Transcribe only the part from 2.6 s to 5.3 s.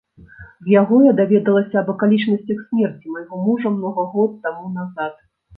смерці майго мужа многа год таму назад.